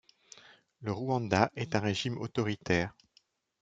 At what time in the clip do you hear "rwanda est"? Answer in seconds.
0.91-1.75